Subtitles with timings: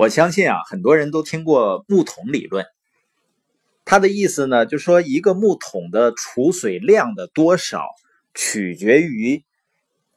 [0.00, 2.64] 我相信啊，很多人都听过木桶理论。
[3.84, 7.84] 它的意思呢，就是说一个木桶的储水量的多少，
[8.32, 9.44] 取决于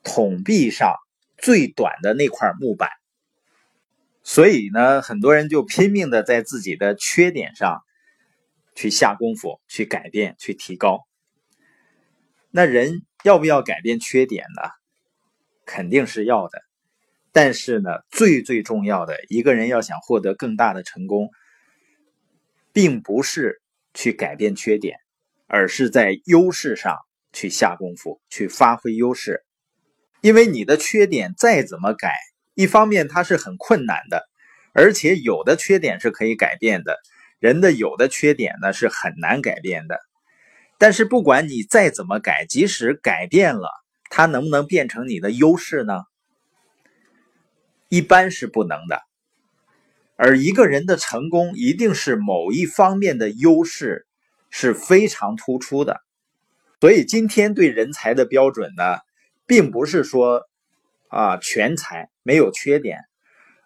[0.01, 0.95] 桶壁上
[1.37, 2.91] 最短的那块木板。
[4.23, 7.81] 所以呢，很多人就拼命的在自己的缺点上
[8.75, 11.01] 去下功夫，去改变，去提高。
[12.51, 14.69] 那人要不要改变缺点呢？
[15.65, 16.61] 肯定是要的。
[17.33, 21.31] 但是呢，最最重要的一个人要想获得更大的成功，
[22.71, 23.59] 并不是
[23.95, 24.99] 去改变缺点，
[25.47, 26.95] 而是在优势上
[27.31, 29.43] 去下功夫，去发挥优势。
[30.21, 32.13] 因为你的缺点再怎么改，
[32.53, 34.29] 一方面它是很困难的，
[34.71, 36.99] 而且有的缺点是可以改变的，
[37.39, 39.99] 人的有的缺点呢是很难改变的。
[40.77, 43.69] 但是不管你再怎么改，即使改变了，
[44.11, 46.03] 它能不能变成你的优势呢？
[47.93, 49.03] 一般是不能的，
[50.15, 54.07] 而一个人的成功一定是某一方面的优势
[54.49, 56.01] 是非常突出的。
[56.81, 58.97] 所以今天对人才的标准呢，
[59.45, 60.41] 并不是说
[61.07, 62.97] 啊全才没有缺点，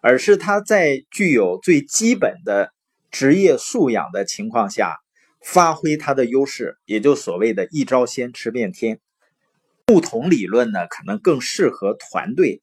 [0.02, 2.70] 而是他在具有最基本的
[3.10, 4.98] 职业素养的情况下，
[5.40, 9.00] 发挥他的优势，也就所谓的一招鲜吃遍天。
[9.86, 12.60] 不同理论呢，可能更适合团队。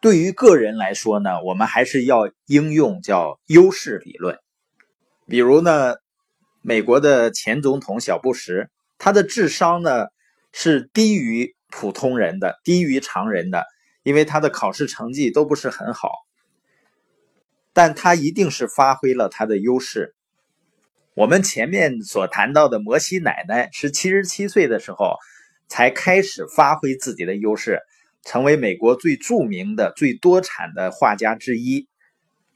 [0.00, 4.38] 对于个人来说呢，我们还是要应用叫优势理论。
[5.26, 5.96] 比如呢，
[6.62, 10.06] 美国的前总统小布什，他的智商呢
[10.52, 13.64] 是低于普通人的，低于常人的，
[14.02, 16.10] 因为他的考试成绩都不是很好。
[17.72, 20.14] 但他一定是发挥了他的优势。
[21.14, 25.16] 我们前面所谈到的摩西奶奶是七十七岁的时候
[25.68, 27.80] 才开始发挥自己的优势。
[28.22, 31.88] 成为美国最著名的、最多产的画家之一，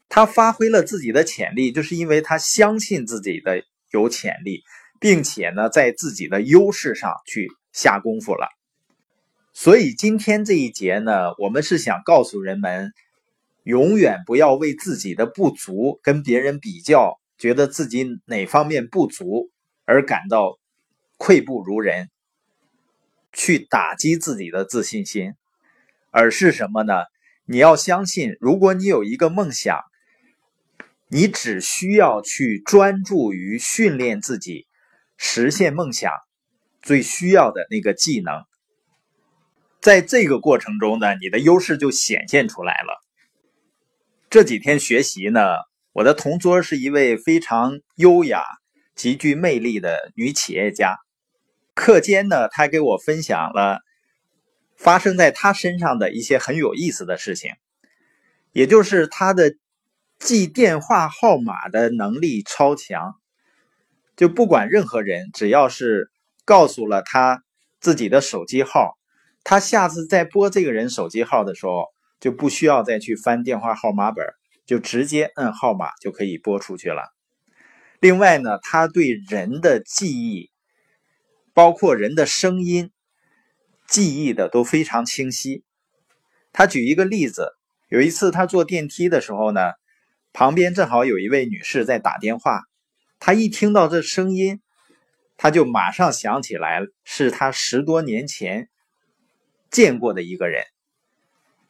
[0.08, 4.62] 他发挥了自己的潜力，就是因为他相信自己的有潜力，
[5.00, 8.48] 并且呢，在自己的优势上去下功夫了。
[9.52, 12.92] 所以今天这一节呢，我们是想告诉人们，
[13.62, 19.50] 永远不要为自己的不足跟别人比较，觉得自己哪方面不足
[19.84, 20.58] 而感到
[21.16, 22.10] 愧不如人，
[23.32, 25.34] 去打击自己的自信心。
[26.14, 26.94] 而是什么呢？
[27.44, 29.80] 你要相信，如果你有一个梦想，
[31.08, 34.68] 你只需要去专注于训练自己，
[35.16, 36.12] 实现梦想
[36.82, 38.44] 最需要的那个技能。
[39.80, 43.02] 在这个过程中呢，你的优势就显现出来了。
[44.30, 45.40] 这几天学习呢，
[45.92, 48.44] 我的同桌是一位非常优雅、
[48.94, 50.94] 极具魅力的女企业家。
[51.74, 53.80] 课间呢，她给我分享了。
[54.84, 57.52] 发生在他身上的一些很有意思的事情，
[58.52, 59.54] 也就是他的
[60.18, 63.14] 记电话号码的能力超强，
[64.14, 66.10] 就不管任何人，只要是
[66.44, 67.42] 告诉了他
[67.80, 68.98] 自己的手机号，
[69.42, 71.86] 他下次再拨这个人手机号的时候，
[72.20, 74.26] 就不需要再去翻电话号码本，
[74.66, 77.04] 就直接摁号码就可以拨出去了。
[78.00, 80.50] 另外呢，他对人的记忆，
[81.54, 82.90] 包括人的声音。
[83.86, 85.64] 记忆的都非常清晰。
[86.52, 87.52] 他举一个例子，
[87.88, 89.72] 有一次他坐电梯的时候呢，
[90.32, 92.62] 旁边正好有一位女士在打电话。
[93.18, 94.60] 他一听到这声音，
[95.36, 98.68] 他就马上想起来是他十多年前
[99.70, 100.64] 见过的一个人，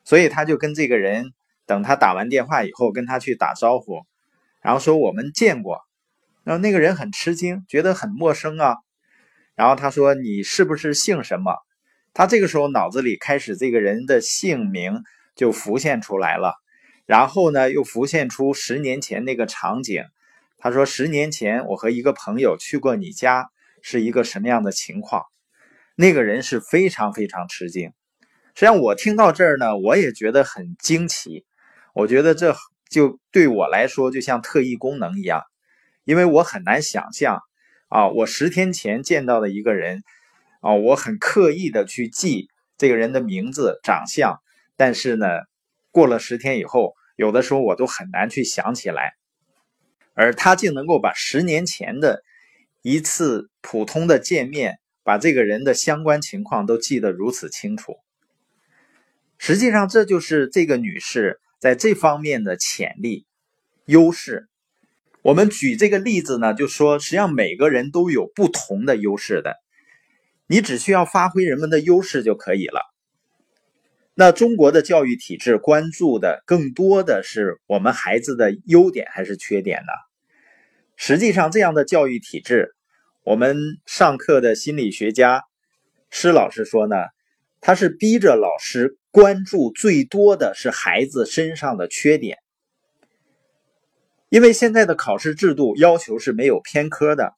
[0.05, 1.33] 所以他就跟这个人
[1.65, 4.03] 等他打完电话以后，跟他去打招呼，
[4.61, 5.81] 然后说我们见过。
[6.43, 8.77] 然后那个人很吃惊，觉得很陌生啊。
[9.55, 11.55] 然后他说：“你是不是姓什么？”
[12.15, 15.03] 他这个时候脑子里开始这个人的姓名
[15.35, 16.55] 就浮现出来了，
[17.07, 20.05] 然后呢又浮现出十年前那个场景。
[20.57, 23.49] 他说：“十年前我和一个朋友去过你家，
[23.83, 25.25] 是一个什么样的情况？”
[25.97, 27.93] 那个人是非常非常吃惊。
[28.55, 31.45] 实际上我听到这儿呢，我也觉得很惊奇。
[31.93, 32.57] 我觉得这
[32.89, 35.43] 就对我来说就像特异功能一样，
[36.05, 37.41] 因为我很难想象
[37.88, 40.03] 啊，我十天前见到的一个人。
[40.64, 44.40] 哦，我很刻意的去记这个人的名字、长相，
[44.78, 45.26] 但是呢，
[45.90, 49.12] 过了十天以后，有的时候我都很难去想起来，
[50.14, 52.22] 而他竟能够把十年前的
[52.81, 57.99] 一次普通的见面，把这个人的相关情况都记得如此清楚。
[59.37, 63.26] 实际上，这就是这个女士在这方面的潜力、
[63.84, 64.49] 优势。
[65.20, 69.62] 我们举这个例子呢，就说实际上每个人都有不同的优势的。
[70.46, 72.81] 你只需要发挥人们的优势就可以了。
[74.14, 79.93] 那中国的教育体制关注的更多的是我们孩子的优点还是缺点呢？
[80.96, 82.76] 实际上，这样的教育体制，
[83.25, 83.56] 我们
[83.87, 85.43] 上课的心理学家
[86.11, 86.97] 施老师说呢，
[87.61, 92.38] 他是逼着老师关注最多的是孩子身上的缺点，
[94.29, 97.32] 因为现在的考试制度要求是没有偏科的，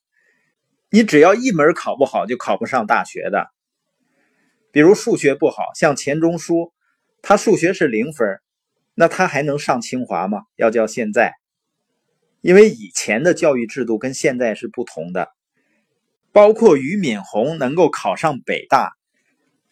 [0.90, 3.48] 你只要一门考不好就考不上大学的。
[4.70, 6.72] 比如数学不好，像钱钟书，
[7.22, 8.40] 他数学是零分，
[8.94, 10.42] 那他还能上清华吗？
[10.56, 11.34] 要叫现在。
[12.42, 15.30] 因为以前的教育制度跟现在是不同的，
[16.30, 18.92] 包括俞敏洪能够考上北大，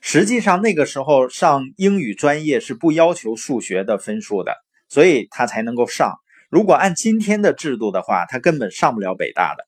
[0.01, 4.57] 实际上那个时候上英语专业是不要求数学的分数的，
[4.89, 6.15] 所以他才能够上。
[6.51, 9.67] 如果按今天的制度的话，他根本上不了北大的。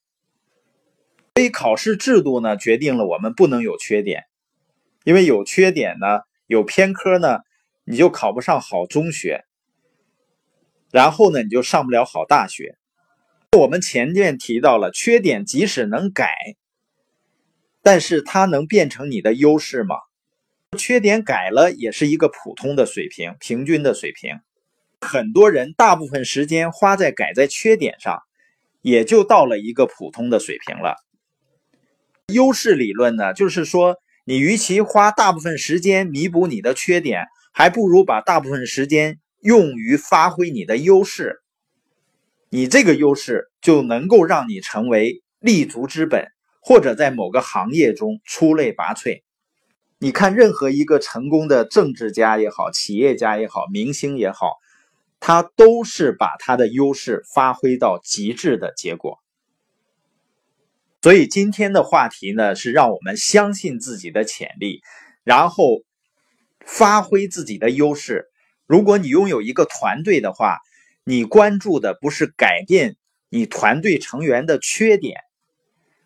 [1.36, 4.24] 所以考试制度呢，决定了我们不能有缺点，
[5.04, 7.40] 因为有缺点呢，有偏科呢，
[7.84, 9.44] 你就考不上好中学，
[10.90, 12.78] 然后呢，你就上不了好大学。
[13.52, 16.30] 我们前面提到了，缺点即使能改，
[17.82, 19.96] 但是它能变成你的优势吗？
[20.78, 24.40] 缺点改了也是一个普通的水平，平均的水平。
[25.02, 28.22] 很多人大部分时间花在改在缺点上，
[28.80, 30.96] 也就到了一个普通的水平了。
[32.32, 41.36] 优势理论呢，就是说，你与其花大部分时间弥补你的缺点，还不如把大部分时间用于发挥你的优势。
[42.50, 46.26] 你这个优势就能够让你成为立足之本，
[46.60, 49.22] 或者在某个行业中出类拔萃。
[50.00, 54.56] 你看，任何一个成功的政治家也好，企业家也好，明星也好，
[55.20, 59.20] 他都是把他的优势发挥到极致的结果。
[61.06, 64.82] 所以今天的话题呢，是让我们相信自己的潜力，
[65.22, 65.84] 然后
[66.66, 68.24] 发挥自己的优势。
[68.66, 70.58] 如果你拥有一个团队的话，
[71.04, 72.96] 你关注的不是改变
[73.28, 75.20] 你团队成员的缺点，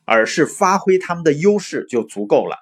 [0.04, 2.58] 而是发挥他们的优势就足够了。